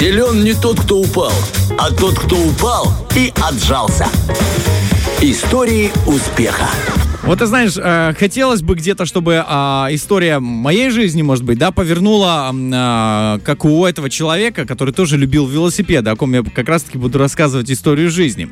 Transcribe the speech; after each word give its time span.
Силен 0.00 0.42
не 0.42 0.54
тот, 0.54 0.80
кто 0.80 0.96
упал, 0.96 1.32
а 1.78 1.90
тот, 1.90 2.18
кто 2.18 2.34
упал 2.34 2.90
и 3.14 3.30
отжался. 3.36 4.06
Истории 5.20 5.92
успеха. 6.06 6.70
Вот 7.30 7.38
ты 7.38 7.46
знаешь, 7.46 7.74
э, 7.76 8.12
хотелось 8.18 8.60
бы 8.60 8.74
где-то, 8.74 9.06
чтобы 9.06 9.34
э, 9.34 9.42
история 9.90 10.40
моей 10.40 10.90
жизни, 10.90 11.22
может 11.22 11.44
быть, 11.44 11.58
да, 11.58 11.70
повернула, 11.70 12.52
э, 12.52 13.38
как 13.44 13.64
у 13.64 13.86
этого 13.86 14.10
человека, 14.10 14.66
который 14.66 14.92
тоже 14.92 15.16
любил 15.16 15.46
велосипеды, 15.46 16.10
о 16.10 16.16
ком 16.16 16.34
я 16.34 16.42
как 16.42 16.68
раз-таки 16.68 16.98
буду 16.98 17.20
рассказывать 17.20 17.70
историю 17.70 18.10
жизни. 18.10 18.48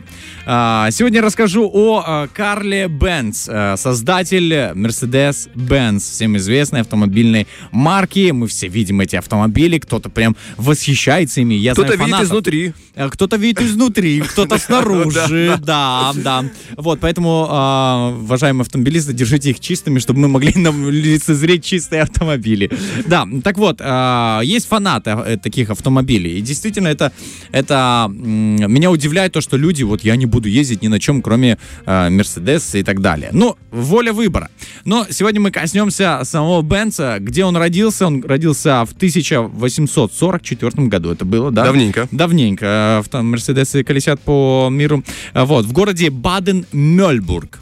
Э, 0.47 0.91
сегодня 0.93 1.23
расскажу 1.23 1.69
о 1.75 2.05
э, 2.07 2.29
Карле 2.33 2.87
Бенц, 2.87 3.49
э, 3.49 3.75
создатель 3.77 4.53
Mercedes-Benz, 4.53 5.99
всем 5.99 6.37
известной 6.37 6.83
автомобильной 6.83 7.49
марки. 7.73 8.31
Мы 8.31 8.47
все 8.47 8.69
видим 8.69 9.01
эти 9.01 9.17
автомобили, 9.17 9.81
кто-то 9.81 10.09
прям 10.09 10.37
восхищается 10.57 11.41
ими. 11.41 11.55
Я 11.55 11.73
Кто-то 11.73 11.97
видит 11.97 12.21
изнутри. 12.21 12.75
Э, 12.95 13.09
Кто-то 13.09 13.39
видит 13.39 13.61
изнутри, 13.61 14.21
кто-то 14.21 14.57
снаружи, 14.65 15.59
да, 15.59 16.13
да. 16.15 16.45
Вот, 16.77 17.01
поэтому, 17.01 17.49
а, 17.51 18.15
уважаемые 18.21 18.68
автомобилисты, 18.69 19.13
держите 19.13 19.51
их 19.51 19.61
чистыми, 19.61 19.99
чтобы 19.99 20.21
мы 20.21 20.29
могли 20.29 20.53
нам 20.57 20.91
лицезреть 20.91 21.65
чистые 21.65 22.03
автомобили. 22.03 22.71
Да, 23.07 23.27
так 23.43 23.59
вот, 23.59 23.79
а, 23.81 24.41
есть 24.45 24.69
фанаты 24.69 25.11
э, 25.11 25.37
таких 25.39 25.71
автомобилей, 25.71 26.39
и 26.39 26.41
действительно 26.43 26.89
это, 26.89 27.13
это 27.51 28.07
меня 28.11 28.91
удивляет 28.91 29.33
то, 29.33 29.41
что 29.41 29.57
люди, 29.57 29.83
вот 29.83 30.05
я 30.05 30.17
не 30.17 30.27
буду 30.27 30.49
ездить 30.49 30.83
ни 30.83 30.89
на 30.89 31.01
чем, 31.01 31.23
кроме 31.23 31.59
а, 31.87 32.11
Мерседеса 32.11 32.79
и 32.79 32.83
так 32.83 33.01
далее. 33.01 33.31
Ну, 33.33 33.57
воля 33.71 34.13
выбора. 34.13 34.51
Но 34.85 35.07
сегодня 35.11 35.41
мы 35.41 35.51
коснемся 35.51 36.21
самого 36.25 36.63
Бенца, 36.63 37.17
где 37.21 37.45
он 37.45 37.57
родился. 37.57 38.07
Он 38.07 38.23
родился 38.25 38.85
в 38.85 38.93
1844 38.93 40.89
году, 40.89 41.11
это 41.11 41.25
было, 41.25 41.51
да? 41.51 41.65
Давненько. 41.65 42.09
Давненько. 42.11 42.67
Э, 42.67 43.03
Там 43.11 43.31
Мерседесы 43.31 43.83
колесят 43.83 44.21
по 44.21 44.69
миру. 44.71 45.03
Э, 45.35 45.45
Вот, 45.45 45.65
в 45.65 45.73
городе 45.73 46.11
Баден-Мельбург. 46.11 47.59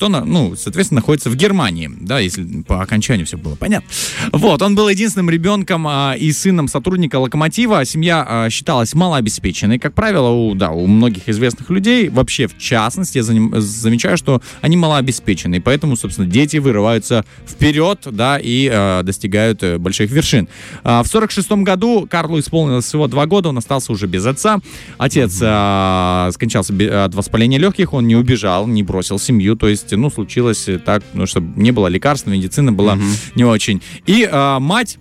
Что, 0.00 0.08
ну, 0.08 0.54
соответственно, 0.56 1.00
находится 1.00 1.28
в 1.28 1.36
Германии, 1.36 1.90
да, 2.00 2.20
если 2.20 2.62
по 2.62 2.80
окончанию 2.80 3.26
все 3.26 3.36
было 3.36 3.54
понятно. 3.54 3.86
Вот, 4.32 4.62
он 4.62 4.74
был 4.74 4.88
единственным 4.88 5.28
ребенком 5.28 5.86
а, 5.86 6.14
и 6.18 6.32
сыном 6.32 6.68
сотрудника 6.68 7.16
локомотива. 7.16 7.84
Семья 7.84 8.24
а, 8.26 8.48
считалась 8.48 8.94
малообеспеченной. 8.94 9.78
Как 9.78 9.92
правило, 9.92 10.30
у, 10.30 10.54
да, 10.54 10.70
у 10.70 10.86
многих 10.86 11.28
известных 11.28 11.68
людей, 11.68 12.08
вообще 12.08 12.46
в 12.46 12.56
частности, 12.56 13.18
я 13.18 13.24
заним- 13.24 13.60
замечаю, 13.60 14.16
что 14.16 14.40
они 14.62 14.78
малообеспечены. 14.78 15.56
И 15.56 15.60
поэтому, 15.60 15.96
собственно, 15.96 16.26
дети 16.26 16.56
вырываются 16.56 17.26
вперед, 17.46 18.00
да, 18.10 18.38
и 18.38 18.70
а, 18.72 19.02
достигают 19.02 19.62
э, 19.62 19.76
больших 19.76 20.10
вершин. 20.10 20.48
А, 20.82 21.02
в 21.02 21.08
46 21.08 21.50
году 21.50 22.08
Карлу 22.10 22.38
исполнилось 22.38 22.86
всего 22.86 23.06
два 23.06 23.26
года, 23.26 23.50
он 23.50 23.58
остался 23.58 23.92
уже 23.92 24.06
без 24.06 24.24
отца. 24.24 24.60
Отец 24.96 25.38
а, 25.42 26.30
скончался 26.32 26.72
от 27.04 27.14
воспаления 27.14 27.58
легких, 27.58 27.92
он 27.92 28.06
не 28.06 28.16
убежал, 28.16 28.66
не 28.66 28.82
бросил 28.82 29.18
семью, 29.18 29.56
то 29.56 29.68
есть, 29.68 29.89
ну, 29.96 30.10
случилось 30.10 30.68
так, 30.84 31.02
ну, 31.14 31.26
чтобы 31.26 31.60
не 31.60 31.70
было 31.70 31.86
лекарств, 31.86 32.26
медицина 32.26 32.72
была 32.72 32.98
не 33.34 33.44
очень. 33.44 33.82
И 34.06 34.28
а, 34.30 34.58
мать 34.60 34.98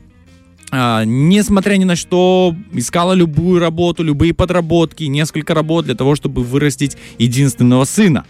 а, 0.72 1.03
несмотря 1.06 1.75
ни 1.78 1.84
на 1.84 1.95
что, 1.95 2.56
искала 2.73 3.14
любую 3.14 3.59
работу, 3.59 4.03
любые 4.03 4.34
подработки, 4.34 5.03
несколько 5.06 5.53
работ 5.53 5.86
для 5.86 5.95
того, 5.95 6.16
чтобы 6.16 6.44
вырастить 6.44 6.98
единственного 7.17 7.86
сына. 7.86 8.26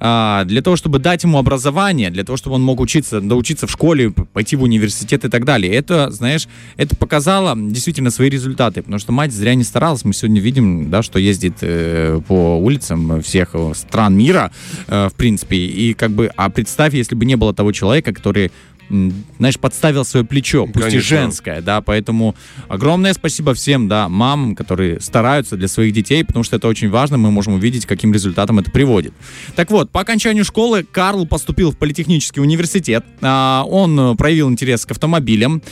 А, 0.00 0.44
для 0.44 0.60
того, 0.60 0.76
чтобы 0.76 0.98
дать 0.98 1.22
ему 1.22 1.38
образование, 1.38 2.10
для 2.10 2.24
того, 2.24 2.36
чтобы 2.36 2.56
он 2.56 2.62
мог 2.62 2.80
учиться, 2.80 3.20
доучиться 3.20 3.66
в 3.66 3.70
школе, 3.70 4.10
пойти 4.10 4.56
в 4.56 4.62
университет 4.62 5.24
и 5.24 5.28
так 5.28 5.44
далее. 5.44 5.72
Это, 5.72 6.10
знаешь, 6.10 6.48
это 6.76 6.96
показало 6.96 7.54
действительно 7.56 8.10
свои 8.10 8.28
результаты, 8.28 8.82
потому 8.82 8.98
что 8.98 9.12
мать 9.12 9.32
зря 9.32 9.54
не 9.54 9.64
старалась. 9.64 10.04
Мы 10.04 10.12
сегодня 10.12 10.40
видим, 10.40 10.90
да, 10.90 11.02
что 11.02 11.18
ездит 11.18 11.58
э, 11.60 12.20
по 12.26 12.58
улицам 12.58 13.22
всех 13.22 13.54
стран 13.74 14.16
мира, 14.16 14.50
э, 14.88 15.08
в 15.08 15.14
принципе, 15.14 15.56
и 15.56 15.94
как 15.94 16.10
бы, 16.10 16.30
а 16.36 16.50
представь, 16.50 16.94
если 16.94 17.14
бы 17.14 17.24
не 17.24 17.36
было 17.36 17.54
того 17.54 17.72
человека, 17.72 18.12
который 18.12 18.50
знаешь, 18.88 19.58
подставил 19.58 20.04
свое 20.04 20.24
плечо, 20.24 20.66
пусть 20.66 20.86
и 20.86 20.90
Конечно. 20.90 21.08
женское, 21.08 21.60
да, 21.60 21.80
поэтому 21.80 22.34
огромное 22.68 23.14
спасибо 23.14 23.54
всем, 23.54 23.88
да, 23.88 24.08
мамам, 24.08 24.54
которые 24.54 25.00
стараются 25.00 25.56
для 25.56 25.68
своих 25.68 25.92
детей, 25.92 26.24
потому 26.24 26.44
что 26.44 26.56
это 26.56 26.68
очень 26.68 26.90
важно, 26.90 27.18
мы 27.18 27.30
можем 27.30 27.54
увидеть, 27.54 27.86
каким 27.86 28.12
результатом 28.12 28.58
это 28.58 28.70
приводит. 28.70 29.12
Так 29.56 29.70
вот, 29.70 29.90
по 29.90 30.00
окончанию 30.00 30.44
школы 30.44 30.84
Карл 30.84 31.26
поступил 31.26 31.72
в 31.72 31.78
политехнический 31.78 32.42
университет, 32.42 33.04
А, 33.20 33.64
он 33.66 33.98
э, 33.98 34.14
проявил 34.16 34.50
интерес 34.50 34.84
к 34.86 34.90
автомобилям, 34.90 35.62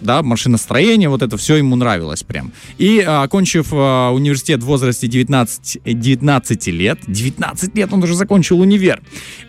да, 0.00 0.22
машиностроение, 0.22 1.08
вот 1.08 1.22
это 1.22 1.36
все 1.36 1.56
ему 1.56 1.76
нравилось 1.76 2.22
прям. 2.22 2.52
И 2.78 3.00
а, 3.00 3.22
окончив 3.22 3.68
а, 3.72 4.10
университет 4.10 4.62
в 4.62 4.66
возрасте 4.66 5.06
19, 5.06 5.80
19 5.84 6.66
лет, 6.68 6.98
19 7.06 7.76
лет 7.76 7.92
он 7.92 8.02
уже 8.02 8.14
закончил 8.14 8.60
универ, 8.60 9.02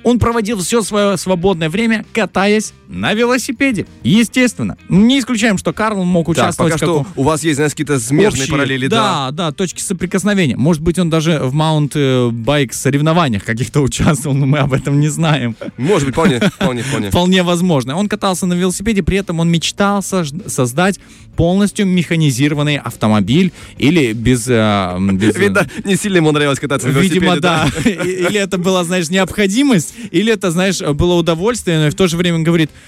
он 0.03 0.19
проводил 0.19 0.59
все 0.59 0.81
свое 0.81 1.17
свободное 1.17 1.69
время, 1.69 2.05
катаясь 2.13 2.73
на 2.89 3.13
велосипеде. 3.13 3.85
Естественно. 4.03 4.75
Не 4.89 5.19
исключаем, 5.19 5.57
что 5.59 5.71
Карл 5.73 6.03
мог 6.03 6.25
Так, 6.25 6.31
участвовать 6.35 6.73
пока 6.73 6.85
в 6.85 6.89
каком- 6.89 7.05
что 7.05 7.21
у 7.21 7.23
вас 7.23 7.43
есть, 7.43 7.55
знаешь, 7.57 7.71
какие-то 7.71 7.99
смежные 7.99 8.27
общие- 8.43 8.51
параллели, 8.51 8.87
да? 8.87 9.29
да, 9.29 9.31
да, 9.31 9.51
точки 9.51 9.81
соприкосновения. 9.81 10.57
Может 10.57 10.81
быть, 10.81 10.97
он 10.99 11.09
даже 11.09 11.39
в 11.39 11.53
маунт 11.53 11.91
э, 11.95 12.29
байк 12.31 12.73
соревнованиях 12.73 13.45
каких-то 13.45 13.81
участвовал, 13.83 14.35
но 14.35 14.45
мы 14.47 14.57
об 14.57 14.73
этом 14.73 14.99
не 14.99 15.07
знаем. 15.07 15.55
Может 15.77 16.07
быть, 16.07 16.15
вполне, 16.15 16.39
вполне, 16.39 16.81
вполне. 16.83 17.09
Вполне 17.11 17.43
возможно. 17.43 17.95
Он 17.95 18.09
катался 18.09 18.45
на 18.47 18.53
велосипеде, 18.55 19.03
при 19.03 19.17
этом 19.17 19.39
он 19.39 19.49
мечтал 19.51 20.01
создать 20.01 20.99
полностью 21.35 21.85
механизированный 21.85 22.77
автомобиль 22.77 23.53
или 23.77 24.13
без... 24.13 24.45
э, 24.47 24.97
без, 25.13 25.35
э, 25.35 25.39
Видно, 25.39 25.69
не 25.85 25.95
сильно 25.95 26.17
ему 26.17 26.31
нравилось 26.31 26.59
кататься 26.59 26.87
на 26.87 26.91
велосипеде. 26.91 27.19
Видимо, 27.19 27.39
да. 27.39 27.67
И- 27.85 27.89
Или 27.89 28.39
это 28.39 28.57
была, 28.57 28.83
знаешь, 28.83 29.09
необходимость, 29.09 29.93
или 30.11 30.33
это, 30.33 30.51
знаешь, 30.51 30.81
было 30.81 31.13
удовольствие, 31.13 31.77
но 31.79 31.87
и 31.87 31.89
в 31.91 31.95
то 31.95 32.07
же 32.07 32.17
время 32.17 32.39
говорит, 32.39 32.69
«Е- 32.71 32.78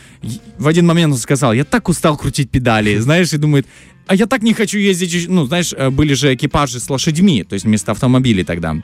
в 0.58 0.68
один 0.68 0.86
момент 0.86 1.14
он 1.14 1.20
сказал, 1.20 1.54
я 1.54 1.64
так 1.64 1.90
устал 1.90 2.18
крутить 2.18 2.50
педали, 2.50 2.98
знаешь, 3.00 3.34
и 3.34 3.38
думает, 3.38 3.66
а 4.08 4.16
я 4.16 4.26
так 4.26 4.44
не 4.44 4.54
хочу 4.54 4.78
ездить, 4.78 5.14
ещё». 5.14 5.32
ну, 5.32 5.46
знаешь, 5.46 5.74
э, 5.74 5.90
были 5.90 6.14
же 6.14 6.34
экипажи 6.34 6.80
с 6.80 6.90
лошадьми, 6.90 7.44
то 7.44 7.54
есть 7.54 7.66
вместо 7.66 7.92
автомобилей 7.92 8.44
тогда. 8.44 8.76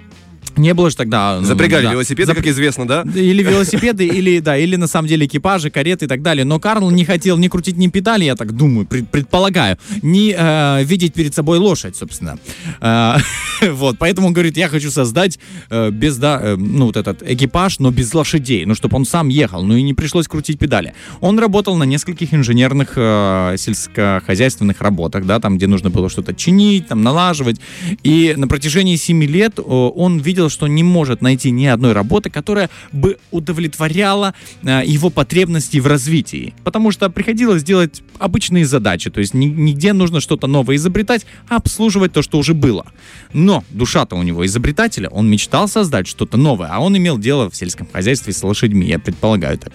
Не 0.58 0.74
было 0.74 0.90
же 0.90 0.96
тогда... 0.96 1.42
Запрягали 1.42 1.86
да. 1.86 1.92
велосипеды, 1.92 2.32
Запр- 2.32 2.36
как 2.36 2.48
известно, 2.48 2.88
да? 2.88 3.04
или 3.16 3.44
велосипеды, 3.44 4.06
или, 4.06 4.40
да, 4.40 4.58
или 4.58 4.76
на 4.76 4.88
самом 4.88 5.08
деле 5.08 5.26
экипажи, 5.26 5.70
кареты 5.70 6.06
и 6.06 6.08
так 6.08 6.22
далее. 6.22 6.46
Но 6.46 6.60
Карл 6.60 6.90
не 6.90 7.06
хотел 7.06 7.38
ни 7.38 7.48
крутить 7.48 7.78
ни 7.78 7.88
педали, 7.88 8.26
я 8.26 8.36
так 8.36 8.52
думаю, 8.54 8.86
пред- 8.86 9.10
предполагаю, 9.10 9.78
ни 10.02 10.36
э, 10.38 10.84
видеть 10.84 11.14
перед 11.14 11.34
собой 11.34 11.60
лошадь, 11.60 11.96
собственно. 11.96 12.38
Э, 12.82 13.16
вот, 13.72 13.98
поэтому 14.00 14.28
он 14.28 14.34
говорит, 14.34 14.58
я 14.58 14.68
хочу 14.68 14.92
создать 14.92 15.40
э, 15.70 15.92
без, 15.92 16.18
да, 16.18 16.40
э, 16.42 16.56
ну, 16.56 16.88
вот 16.88 16.98
этот 16.98 17.24
экипаж, 17.24 17.80
но 17.80 17.92
без 17.92 18.14
лошадей, 18.14 18.66
ну, 18.66 18.76
чтобы 18.76 18.98
он 18.98 19.06
сам 19.06 19.30
ехал, 19.30 19.64
ну, 19.64 19.76
и 19.76 19.82
не 19.82 19.94
пришлось 19.94 20.28
крутить 20.28 20.60
педали. 20.60 20.94
Он 21.22 21.40
работал 21.40 21.76
на 21.76 21.84
нескольких 21.84 22.34
инженерных 22.34 22.94
э, 22.96 23.56
сельскохозяйственных 23.58 24.82
работах, 24.82 25.26
да, 25.26 25.40
там, 25.40 25.58
где 25.58 25.68
нужно 25.68 25.90
было 25.90 26.10
что-то 26.10 26.34
чинить, 26.34 26.88
там, 26.88 27.02
налаживать. 27.02 27.60
И 28.04 28.34
на 28.38 28.48
протяжении 28.48 28.96
7 28.96 29.24
лет 29.24 29.60
э, 29.60 29.62
он 29.62 30.20
видел, 30.20 30.47
что 30.50 30.68
не 30.68 30.84
может 30.84 31.22
найти 31.22 31.52
ни 31.52 31.66
одной 31.66 31.94
работы, 31.94 32.30
которая 32.30 32.70
бы 32.92 33.18
удовлетворяла 33.32 34.34
э, 34.64 34.82
его 34.86 35.10
потребности 35.10 35.78
в 35.78 35.88
развитии. 35.88 36.54
Потому 36.64 36.92
что 36.92 37.10
приходилось 37.10 37.64
делать 37.64 38.02
обычные 38.20 38.66
задачи, 38.66 39.10
то 39.10 39.20
есть 39.20 39.34
ни- 39.34 39.46
нигде 39.46 39.94
нужно 39.94 40.20
что-то 40.20 40.48
новое 40.48 40.76
изобретать, 40.76 41.26
а 41.50 41.58
обслуживать 41.58 42.14
то, 42.14 42.22
что 42.22 42.38
уже 42.38 42.54
было. 42.54 42.86
Но 43.34 43.64
душа-то 43.70 44.16
у 44.16 44.24
него 44.24 44.46
изобретателя, 44.46 45.10
он 45.10 45.30
мечтал 45.30 45.68
создать 45.68 46.08
что-то 46.08 46.38
новое, 46.38 46.70
а 46.72 46.80
он 46.80 46.98
имел 46.98 47.18
дело 47.18 47.50
в 47.50 47.56
сельском 47.56 47.88
хозяйстве 47.92 48.34
с 48.34 48.44
лошадьми, 48.44 48.88
я 48.88 49.00
предполагаю 49.00 49.58
так. 49.58 49.74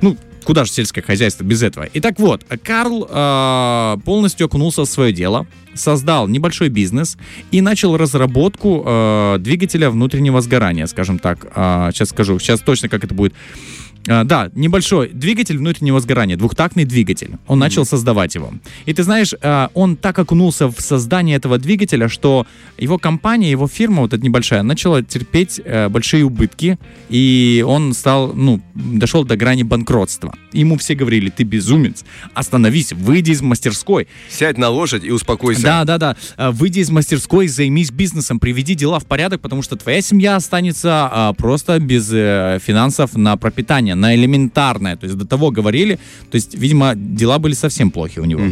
Ну, 0.00 0.16
Куда 0.44 0.64
же 0.64 0.70
сельское 0.70 1.02
хозяйство 1.02 1.44
без 1.44 1.62
этого? 1.62 1.88
Итак, 1.94 2.18
вот, 2.18 2.44
Карл 2.62 3.06
э, 3.08 3.96
полностью 4.04 4.46
окунулся 4.46 4.82
в 4.82 4.86
свое 4.86 5.12
дело, 5.12 5.46
создал 5.74 6.28
небольшой 6.28 6.68
бизнес 6.68 7.16
и 7.50 7.60
начал 7.60 7.96
разработку 7.96 8.82
э, 8.86 9.36
двигателя 9.40 9.90
внутреннего 9.90 10.40
сгорания, 10.40 10.86
скажем 10.86 11.18
так. 11.18 11.46
Э, 11.54 11.90
сейчас 11.92 12.10
скажу, 12.10 12.38
сейчас 12.38 12.60
точно 12.60 12.88
как 12.88 13.04
это 13.04 13.14
будет. 13.14 13.34
Э, 14.06 14.24
да, 14.24 14.50
небольшой 14.54 15.08
двигатель 15.08 15.58
внутреннего 15.58 16.00
сгорания, 16.00 16.36
двухтактный 16.36 16.84
двигатель. 16.84 17.30
Он 17.46 17.58
начал 17.58 17.84
создавать 17.84 18.34
его. 18.34 18.52
И 18.86 18.92
ты 18.92 19.02
знаешь, 19.02 19.34
э, 19.40 19.68
он 19.74 19.96
так 19.96 20.18
окунулся 20.18 20.68
в 20.68 20.80
создание 20.80 21.36
этого 21.36 21.58
двигателя, 21.58 22.08
что 22.08 22.46
его 22.78 22.98
компания, 22.98 23.50
его 23.50 23.66
фирма, 23.66 24.02
вот 24.02 24.12
эта 24.12 24.22
небольшая, 24.22 24.62
начала 24.62 25.02
терпеть 25.02 25.60
э, 25.64 25.88
большие 25.88 26.24
убытки, 26.24 26.78
и 27.08 27.64
он 27.66 27.94
стал, 27.94 28.32
ну, 28.34 28.60
дошел 28.74 29.24
до 29.24 29.36
грани 29.36 29.62
банкротства. 29.62 30.34
Ему 30.52 30.76
все 30.76 30.94
говорили, 30.94 31.30
ты 31.30 31.44
безумец, 31.44 32.04
остановись, 32.34 32.92
выйди 32.92 33.32
из 33.32 33.42
мастерской, 33.42 34.06
Сядь 34.28 34.58
на 34.58 34.68
лошадь 34.68 35.04
и 35.04 35.10
успокойся. 35.10 35.62
да, 35.62 35.84
да, 35.84 35.98
да. 35.98 36.16
А, 36.36 36.50
Выйди 36.50 36.80
из 36.80 36.90
мастерской, 36.90 37.48
займись 37.48 37.90
бизнесом, 37.90 38.38
приведи 38.38 38.74
дела 38.74 38.98
в 38.98 39.06
порядок, 39.06 39.40
потому 39.40 39.62
что 39.62 39.76
твоя 39.76 40.00
семья 40.00 40.36
останется 40.36 41.08
а, 41.10 41.32
просто 41.32 41.78
без 41.80 42.10
э, 42.12 42.58
финансов 42.62 43.16
на 43.16 43.36
пропитание 43.36 43.93
обслуживание, 43.94 44.00
на 44.00 44.14
элементарное. 44.14 44.96
То 44.96 45.06
есть 45.06 45.16
до 45.16 45.26
того 45.26 45.50
говорили, 45.50 45.98
то 46.30 46.36
есть, 46.36 46.54
видимо, 46.54 46.94
дела 46.94 47.38
были 47.38 47.54
совсем 47.54 47.90
плохи 47.90 48.18
у 48.20 48.24
него. 48.24 48.42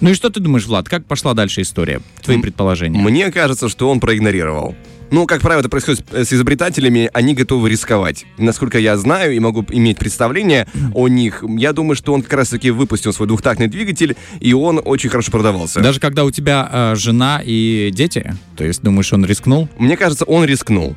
Ну 0.00 0.10
и 0.10 0.14
что 0.14 0.30
ты 0.30 0.40
думаешь, 0.40 0.66
Влад, 0.66 0.88
как 0.88 1.04
пошла 1.04 1.34
дальше 1.34 1.62
история? 1.62 2.00
Твои 2.22 2.36
М- 2.36 2.42
предположения? 2.42 3.00
Мне 3.00 3.30
кажется, 3.30 3.68
что 3.68 3.90
он 3.90 4.00
проигнорировал. 4.00 4.74
Ну, 5.10 5.24
как 5.26 5.40
правило, 5.40 5.60
это 5.60 5.70
происходит 5.70 6.04
с 6.12 6.28
с 6.28 6.32
изобретателями, 6.34 7.08
они 7.14 7.34
готовы 7.34 7.70
рисковать. 7.70 8.26
Насколько 8.36 8.78
я 8.78 8.98
знаю 8.98 9.34
и 9.34 9.38
могу 9.38 9.64
иметь 9.70 9.96
представление 9.98 10.66
о 10.94 11.08
них, 11.08 11.42
я 11.56 11.72
думаю, 11.72 11.96
что 11.96 12.12
он 12.12 12.20
как 12.20 12.34
раз-таки 12.34 12.70
выпустил 12.70 13.14
свой 13.14 13.26
двухтактный 13.26 13.68
двигатель, 13.68 14.16
и 14.40 14.52
он 14.52 14.82
очень 14.84 15.08
хорошо 15.08 15.30
продавался. 15.32 15.80
Даже 15.80 15.98
когда 15.98 16.24
у 16.26 16.30
тебя 16.30 16.68
э, 16.70 16.94
жена 16.96 17.40
и 17.42 17.90
дети, 17.90 18.34
то 18.56 18.64
есть 18.64 18.82
думаешь, 18.82 19.10
он 19.14 19.24
рискнул? 19.24 19.68
Мне 19.78 19.96
кажется, 19.96 20.26
он 20.26 20.44
рискнул. 20.44 20.94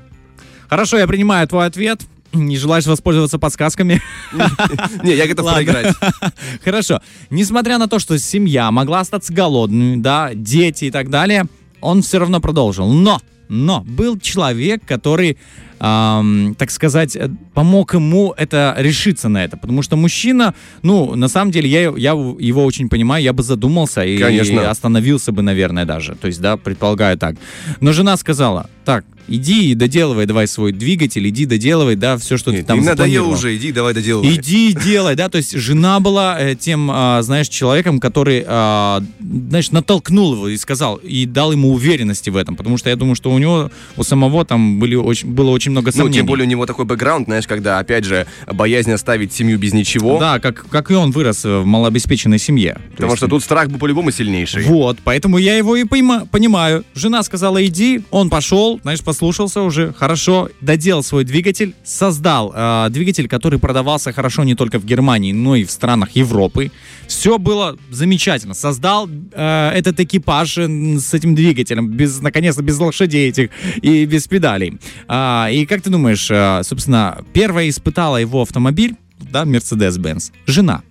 Хорошо, 0.70 0.98
я 0.98 1.08
принимаю 1.08 1.48
твой 1.48 1.66
ответ. 1.66 2.02
Не 2.34 2.58
желаешь 2.58 2.86
воспользоваться 2.86 3.40
подсказками? 3.40 4.02
Не, 5.04 5.16
я 5.16 5.28
готов 5.28 5.52
проиграть. 5.52 5.96
Хорошо. 6.64 7.02
Несмотря 7.30 7.78
на 7.78 7.88
то, 7.88 8.00
что 8.00 8.18
семья 8.18 8.72
могла 8.72 9.02
остаться 9.02 9.34
голодной, 9.34 9.98
да, 9.98 10.32
дети 10.34 10.86
и 10.86 10.92
так 10.92 11.10
далее, 11.10 11.46
он 11.82 12.02
все 12.02 12.20
равно 12.20 12.40
продолжил. 12.40 12.88
Но, 12.88 13.20
но 13.50 13.82
был 13.82 14.18
человек, 14.18 14.82
который, 14.86 15.38
ам, 15.80 16.56
так 16.58 16.72
сказать, 16.72 17.18
э, 17.18 17.30
помог 17.54 17.94
ему 17.96 18.34
это 18.38 18.76
решиться 18.78 19.28
на 19.28 19.44
это. 19.44 19.58
Потому 19.58 19.82
что 19.82 19.98
мужчина, 19.98 20.54
ну, 20.84 21.16
на 21.16 21.28
самом 21.28 21.52
деле, 21.52 21.70
я, 21.70 21.94
я 21.98 22.12
его 22.12 22.64
очень 22.64 22.88
понимаю, 22.88 23.24
я 23.24 23.34
бы 23.34 23.44
задумался 23.44 24.04
и 24.04 24.18
Конечно. 24.18 24.70
остановился 24.70 25.34
бы, 25.34 25.42
наверное, 25.42 25.86
даже. 25.86 26.16
То 26.16 26.28
есть, 26.28 26.40
да, 26.40 26.56
предполагаю 26.56 27.18
так. 27.18 27.36
Но 27.82 27.92
жена 27.92 28.16
сказала, 28.16 28.70
так, 28.86 29.04
иди 29.36 29.72
и 29.72 29.76
доделывай 29.76 30.26
давай 30.26 30.48
свой 30.48 30.72
двигатель, 30.72 31.28
иди 31.28 31.46
доделывай, 31.46 31.96
да, 31.96 32.18
все, 32.18 32.38
что 32.38 32.52
ты 32.52 32.58
Нет, 32.58 32.68
там 32.68 32.80
не 32.80 32.86
запланировал. 32.86 33.32
уже, 33.32 33.56
иди, 33.56 33.72
давай 33.72 33.94
доделывай. 33.94 34.36
Иди 34.36 34.70
и 34.70 34.74
делай, 34.74 35.16
да, 35.16 35.30
то 35.30 35.38
есть 35.38 35.58
жена 35.58 36.00
была 36.00 36.40
э, 36.40 36.56
тем, 36.56 36.90
а, 36.92 37.22
знаешь, 37.22 37.48
человеком, 37.50 38.00
который, 38.00 38.44
а, 38.48 39.02
знаешь, 39.20 39.72
натолкнул 39.72 40.34
его 40.34 40.48
и 40.50 40.58
сказал, 40.58 40.98
и 40.98 41.26
дал 41.26 41.52
ему 41.52 41.72
уверенности 41.74 42.30
в 42.30 42.38
этом, 42.38 42.56
потому 42.56 42.78
что 42.78 42.90
я 42.90 42.96
думаю, 42.96 43.16
что 43.16 43.32
у 43.32 43.38
него, 43.38 43.72
у 43.98 44.04
самого 44.04 44.46
там 44.46 44.80
были 44.80 44.96
очень, 44.96 45.30
было 45.30 45.50
очень 45.52 45.72
много 45.72 45.88
Ну, 45.88 45.98
сомнений. 45.98 46.18
тем 46.18 46.26
более 46.26 46.46
у 46.46 46.50
него 46.50 46.66
такой 46.66 46.86
бэкграунд, 46.86 47.28
знаешь, 47.28 47.48
когда, 47.48 47.80
опять 47.80 48.04
же, 48.06 48.26
боязнь 48.52 48.92
оставить 48.92 49.34
семью 49.34 49.58
без 49.60 49.74
ничего. 49.74 50.20
Да, 50.20 50.40
как, 50.40 50.66
как 50.70 50.92
и 50.92 50.94
он 50.94 51.12
вырос 51.12 51.44
в 51.44 51.64
малообеспеченной 51.66 52.40
семье. 52.40 52.74
То 52.74 52.92
Потому 52.92 53.12
есть- 53.12 53.18
что 53.18 53.28
тут 53.28 53.44
страх 53.44 53.70
был 53.70 53.80
по-любому 53.80 54.12
сильнейший. 54.12 54.64
Вот, 54.64 54.98
поэтому 55.04 55.38
я 55.38 55.56
его 55.58 55.76
и 55.76 55.84
пойма- 55.84 56.28
понимаю. 56.30 56.84
Жена 56.96 57.24
сказала, 57.24 57.66
иди, 57.66 58.02
он 58.12 58.30
пошел, 58.30 58.80
знаешь, 58.84 59.02
послушался 59.22 59.62
уже, 59.62 59.94
хорошо, 59.94 60.50
доделал 60.62 61.04
свой 61.04 61.24
двигатель, 61.24 61.76
создал 61.84 62.52
э, 62.56 62.88
двигатель, 62.90 63.28
который 63.28 63.60
продавался 63.60 64.12
хорошо 64.12 64.44
не 64.44 64.56
только 64.56 64.80
в 64.80 64.86
Германии, 64.86 65.32
но 65.32 65.56
и 65.56 65.64
в 65.64 65.70
странах 65.70 66.16
Европы. 66.16 66.72
Все 67.08 67.38
было 67.38 67.78
замечательно. 67.92 68.56
Создал 68.56 69.08
э, 69.08 69.72
этот 69.76 70.00
экипаж 70.00 70.58
э, 70.58 70.98
с 70.98 71.14
этим 71.14 71.36
двигателем, 71.36 71.88
без, 71.88 72.20
наконец-то 72.20 72.64
без 72.64 72.80
лошадей 72.80 73.30
этих 73.30 73.52
и 73.84 74.06
без 74.06 74.28
педалей. 74.28 74.80
А, 75.08 75.50
и 75.52 75.68
как 75.68 75.84
ты 75.84 75.92
думаешь, 75.92 76.32
э, 76.32 76.64
собственно, 76.64 77.24
первая 77.32 77.70
испытала 77.70 78.18
его 78.18 78.42
автомобиль, 78.42 78.96
да, 79.20 79.44
Mercedes-Benz, 79.44 80.32
жена. 80.48 80.82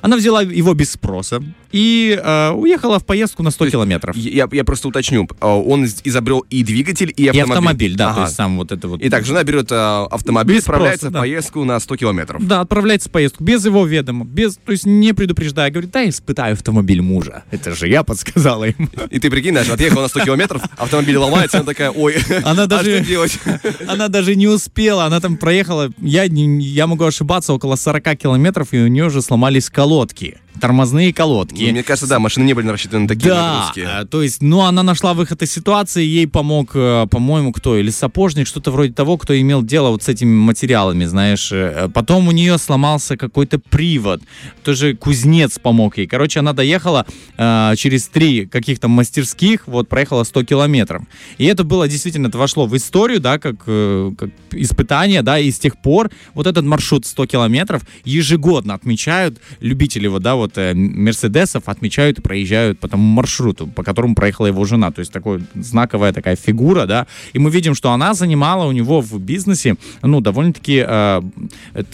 Она 0.00 0.16
взяла 0.16 0.42
его 0.42 0.74
без 0.74 0.92
спроса 0.92 1.42
и 1.70 2.20
э, 2.22 2.50
уехала 2.50 2.98
в 2.98 3.06
поездку 3.06 3.42
на 3.42 3.50
100 3.50 3.70
километров. 3.70 4.16
Я, 4.16 4.48
я 4.52 4.64
просто 4.64 4.88
уточню. 4.88 5.26
А, 5.40 5.56
Он 5.56 5.84
из- 5.84 6.00
изобрел 6.04 6.40
и 6.50 6.62
двигатель, 6.62 7.12
и 7.16 7.24
И 7.24 7.28
автомобиль. 7.28 7.52
автомобиль, 7.52 7.96
да, 7.96 8.06
то 8.08 8.12
Ага. 8.12 8.22
есть 8.24 8.34
сам 8.36 8.56
вот 8.58 8.72
это 8.72 8.88
вот. 8.88 9.00
Итак, 9.02 9.24
жена 9.24 9.42
берет 9.44 9.68
а, 9.70 10.06
автомобиль, 10.10 10.56
Без 10.56 10.62
отправляется 10.62 10.98
спроса, 11.06 11.10
в 11.10 11.12
да. 11.14 11.20
поездку 11.20 11.64
на 11.64 11.80
100 11.80 11.96
километров. 11.96 12.46
Да, 12.46 12.60
отправляется 12.60 13.08
в 13.08 13.12
поездку 13.12 13.42
без 13.44 13.64
его 13.64 13.86
ведома, 13.86 14.24
без, 14.24 14.56
то 14.56 14.72
есть 14.72 14.84
не 14.86 15.12
предупреждая, 15.14 15.70
говорит, 15.70 15.90
да, 15.90 16.08
испытаю 16.08 16.52
автомобиль 16.54 17.00
мужа. 17.00 17.44
Это 17.50 17.74
же 17.74 17.88
я 17.88 18.02
подсказала 18.02 18.64
ему. 18.64 18.88
И 19.10 19.18
ты 19.18 19.30
прикинь, 19.30 19.52
знаешь, 19.52 19.70
отъехал 19.70 20.02
на 20.02 20.08
100 20.08 20.20
километров, 20.20 20.62
автомобиль 20.76 21.16
ломается, 21.16 21.58
она 21.58 21.66
такая, 21.66 21.90
ой, 21.90 22.16
Она 22.44 22.64
а 22.64 22.66
даже- 22.66 22.96
что 22.98 23.06
делать? 23.06 23.38
Она 23.88 24.08
даже 24.08 24.34
не 24.36 24.46
успела, 24.48 25.04
она 25.06 25.20
там 25.20 25.36
проехала, 25.36 25.90
я, 25.98 26.24
я 26.24 26.86
могу 26.86 27.04
ошибаться, 27.04 27.52
около 27.52 27.76
40 27.76 28.16
километров, 28.16 28.68
и 28.72 28.78
у 28.78 28.86
нее 28.88 29.06
уже 29.06 29.22
сломались 29.22 29.70
колодки, 29.72 30.38
тормозные 30.60 31.12
колодки. 31.12 31.62
Ну, 31.64 31.70
Мне 31.72 31.82
кажется, 31.82 32.06
да, 32.08 32.18
машины 32.18 32.44
не 32.44 32.54
были 32.54 32.68
рассчитаны 32.68 33.02
на 33.02 33.08
такие 33.08 33.28
Да, 33.30 33.52
нагрузки. 33.74 34.02
э, 34.02 34.04
то 34.06 34.22
есть, 34.22 34.42
ну, 34.42 34.60
она 34.60 34.82
нашла 34.82 35.14
выход 35.14 35.42
из 35.42 35.52
ситуации, 35.52 36.04
ей 36.04 36.26
помог, 36.28 36.70
э, 36.74 37.06
по-моему, 37.10 37.52
кто, 37.52 37.76
или 37.76 37.90
сапожник, 37.90 38.46
что-то 38.46 38.70
вроде 38.70 38.92
того, 38.92 39.16
кто 39.18 39.38
имел 39.40 39.62
дело 39.62 39.90
вот 39.90 40.02
с 40.02 40.08
этими 40.08 40.30
материалами, 40.34 41.04
знаешь. 41.04 41.50
Э, 41.52 41.88
Потом 41.92 42.28
у 42.28 42.32
нее 42.32 42.58
сломался 42.58 43.16
какой-то 43.16 43.58
привод, 43.58 44.20
тоже 44.62 44.94
кузнец 44.94 45.58
помог 45.58 45.98
ей. 45.98 46.06
Короче, 46.06 46.40
она 46.40 46.52
доехала 46.52 47.06
э, 47.36 47.72
через 47.76 48.06
три 48.08 48.46
каких-то 48.46 48.88
мастерских, 48.88 49.66
вот, 49.66 49.88
проехала 49.88 50.24
100 50.24 50.44
километров. 50.44 51.02
И 51.38 51.44
это 51.46 51.64
было 51.64 51.88
действительно, 51.88 52.28
это 52.28 52.38
вошло 52.38 52.66
в 52.66 52.76
историю, 52.76 53.20
да, 53.20 53.38
как, 53.38 53.56
э, 53.66 54.10
как 54.18 54.30
испытание, 54.52 55.22
да, 55.22 55.38
и 55.38 55.50
с 55.50 55.58
тех 55.58 55.80
пор 55.80 56.10
вот 56.34 56.46
этот 56.46 56.64
маршрут 56.64 57.06
100 57.06 57.26
километров 57.26 57.82
ежегодно 58.04 58.74
отмечают 58.74 59.38
любители 59.60 60.06
вот, 60.06 60.22
да, 60.22 60.34
вот 60.42 60.58
э, 60.58 60.74
Мерседесов 60.74 61.64
отмечают 61.66 62.18
и 62.18 62.22
проезжают 62.22 62.78
по 62.78 62.88
тому 62.88 63.02
маршруту, 63.02 63.66
по 63.66 63.82
которому 63.82 64.14
проехала 64.14 64.48
его 64.48 64.64
жена. 64.64 64.90
То 64.90 65.00
есть 65.00 65.12
такой 65.12 65.40
знаковая 65.54 66.12
такая 66.12 66.36
фигура, 66.36 66.86
да. 66.86 67.06
И 67.32 67.38
мы 67.38 67.50
видим, 67.50 67.74
что 67.74 67.92
она 67.92 68.14
занимала 68.14 68.66
у 68.66 68.72
него 68.72 69.00
в 69.00 69.18
бизнесе, 69.20 69.76
ну, 70.02 70.20
довольно-таки 70.20 70.84
э, 70.86 71.22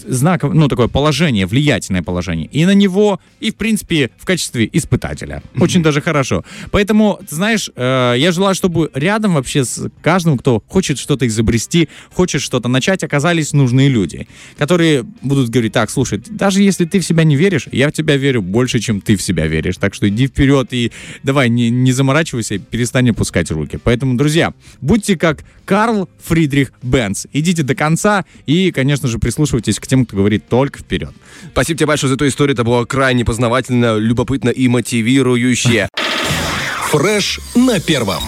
знаков, 0.07 0.53
ну, 0.53 0.67
такое 0.67 0.87
положение, 0.87 1.45
влиятельное 1.45 2.03
положение. 2.03 2.47
И 2.47 2.65
на 2.65 2.73
него, 2.73 3.19
и, 3.39 3.51
в 3.51 3.55
принципе, 3.55 4.09
в 4.17 4.25
качестве 4.25 4.69
испытателя. 4.73 5.41
Очень 5.59 5.83
даже 5.83 6.01
хорошо. 6.01 6.43
Поэтому, 6.71 7.19
ты 7.29 7.35
знаешь, 7.35 7.69
э, 7.75 8.15
я 8.17 8.31
желаю, 8.31 8.55
чтобы 8.55 8.89
рядом 8.93 9.35
вообще 9.35 9.63
с 9.63 9.89
каждым, 10.01 10.37
кто 10.37 10.63
хочет 10.67 10.97
что-то 10.97 11.27
изобрести, 11.27 11.89
хочет 12.13 12.41
что-то 12.41 12.69
начать, 12.69 13.03
оказались 13.03 13.53
нужные 13.53 13.89
люди, 13.89 14.27
которые 14.57 15.03
будут 15.21 15.49
говорить, 15.49 15.73
так, 15.73 15.89
слушай, 15.89 16.21
даже 16.29 16.61
если 16.61 16.85
ты 16.85 16.99
в 16.99 17.05
себя 17.05 17.23
не 17.23 17.35
веришь, 17.35 17.67
я 17.71 17.89
в 17.89 17.91
тебя 17.91 18.17
верю 18.39 18.41
больше, 18.41 18.79
чем 18.79 19.01
ты 19.01 19.15
в 19.15 19.21
себя 19.21 19.47
веришь. 19.47 19.77
Так 19.77 19.93
что 19.93 20.07
иди 20.07 20.27
вперед 20.27 20.67
и 20.71 20.91
давай, 21.23 21.49
не, 21.49 21.69
не 21.69 21.91
заморачивайся, 21.91 22.57
перестань 22.57 23.09
опускать 23.09 23.51
руки. 23.51 23.79
Поэтому, 23.83 24.15
друзья, 24.15 24.53
будьте 24.81 25.17
как 25.17 25.43
Карл 25.65 26.09
Фридрих 26.23 26.71
Бенц. 26.81 27.25
Идите 27.33 27.63
до 27.63 27.75
конца 27.75 28.25
и, 28.45 28.71
конечно 28.71 29.07
же, 29.07 29.19
прислушивайтесь 29.19 29.79
к 29.79 29.87
тем, 29.87 30.05
кто 30.05 30.17
говорит 30.17 30.47
только 30.47 30.79
вперед. 30.79 31.11
Спасибо 31.51 31.77
тебе 31.77 31.87
большое 31.87 32.09
за 32.09 32.15
эту 32.15 32.27
историю, 32.27 32.53
это 32.53 32.63
было 32.63 32.85
крайне 32.85 33.25
познавательно, 33.25 33.97
любопытно 33.97 34.49
и 34.49 34.67
мотивирующе. 34.67 35.89
Фреш 36.91 37.39
на 37.55 37.79
первом. 37.79 38.23